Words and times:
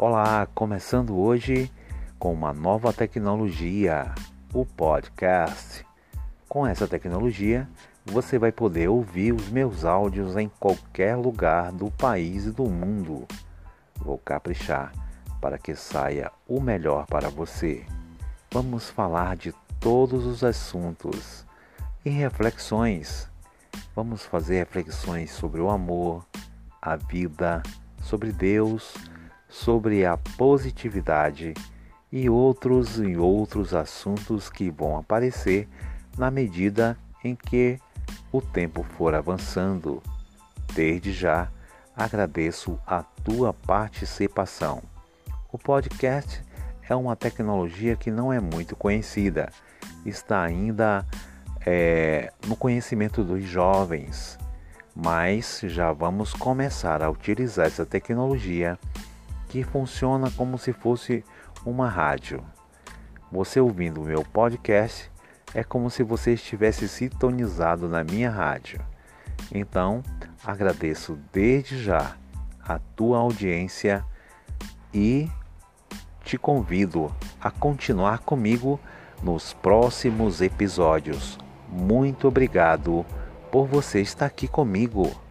Olá, 0.00 0.46
começando 0.54 1.18
hoje 1.18 1.68
com 2.20 2.32
uma 2.32 2.52
nova 2.52 2.92
tecnologia, 2.92 4.14
o 4.54 4.64
podcast. 4.64 5.84
Com 6.48 6.64
essa 6.64 6.86
tecnologia, 6.86 7.68
você 8.06 8.38
vai 8.38 8.52
poder 8.52 8.86
ouvir 8.86 9.32
os 9.32 9.48
meus 9.48 9.84
áudios 9.84 10.36
em 10.36 10.48
qualquer 10.60 11.16
lugar 11.16 11.72
do 11.72 11.90
país 11.90 12.46
e 12.46 12.52
do 12.52 12.66
mundo. 12.66 13.26
Vou 13.96 14.18
caprichar 14.18 14.92
para 15.40 15.58
que 15.58 15.74
saia 15.74 16.30
o 16.46 16.60
melhor 16.60 17.04
para 17.06 17.28
você. 17.28 17.84
Vamos 18.52 18.88
falar 18.88 19.34
de 19.36 19.52
todos 19.80 20.26
os 20.26 20.44
assuntos 20.44 21.44
e 22.04 22.10
reflexões. 22.10 23.28
Vamos 23.96 24.24
fazer 24.24 24.58
reflexões 24.58 25.32
sobre 25.32 25.60
o 25.60 25.68
amor, 25.68 26.24
a 26.80 26.94
vida, 26.94 27.64
sobre 28.00 28.30
Deus, 28.30 28.94
sobre 29.48 30.04
a 30.04 30.16
positividade 30.16 31.54
e 32.10 32.28
outros 32.28 32.98
e 32.98 33.16
outros 33.16 33.74
assuntos 33.74 34.48
que 34.48 34.70
vão 34.70 34.96
aparecer 34.96 35.68
na 36.16 36.30
medida 36.30 36.96
em 37.24 37.34
que 37.34 37.78
o 38.32 38.40
tempo 38.40 38.82
for 38.82 39.14
avançando. 39.14 40.02
Desde 40.74 41.12
já 41.12 41.50
agradeço 41.96 42.78
a 42.86 43.02
tua 43.02 43.52
participação. 43.52 44.82
O 45.50 45.58
podcast 45.58 46.42
é 46.88 46.94
uma 46.94 47.16
tecnologia 47.16 47.96
que 47.96 48.10
não 48.10 48.32
é 48.32 48.40
muito 48.40 48.76
conhecida, 48.76 49.50
está 50.04 50.42
ainda 50.42 51.04
é, 51.66 52.32
no 52.46 52.56
conhecimento 52.56 53.24
dos 53.24 53.44
jovens, 53.44 54.38
mas 54.94 55.60
já 55.64 55.92
vamos 55.92 56.32
começar 56.32 57.02
a 57.02 57.10
utilizar 57.10 57.66
essa 57.66 57.84
tecnologia 57.84 58.78
que 59.48 59.62
funciona 59.62 60.30
como 60.30 60.58
se 60.58 60.72
fosse 60.72 61.24
uma 61.64 61.88
rádio. 61.88 62.44
Você 63.30 63.60
ouvindo 63.60 64.00
o 64.00 64.04
meu 64.04 64.24
podcast 64.24 65.10
é 65.54 65.64
como 65.64 65.90
se 65.90 66.02
você 66.02 66.34
estivesse 66.34 66.88
sintonizado 66.88 67.88
na 67.88 68.04
minha 68.04 68.30
rádio. 68.30 68.80
Então, 69.52 70.02
agradeço 70.44 71.18
desde 71.32 71.82
já 71.82 72.16
a 72.62 72.78
tua 72.78 73.18
audiência 73.18 74.04
e 74.92 75.28
te 76.22 76.36
convido 76.36 77.14
a 77.40 77.50
continuar 77.50 78.18
comigo 78.18 78.78
nos 79.22 79.54
próximos 79.54 80.40
episódios. 80.40 81.38
Muito 81.68 82.28
obrigado 82.28 83.04
por 83.50 83.66
você 83.66 84.00
estar 84.00 84.26
aqui 84.26 84.46
comigo. 84.46 85.27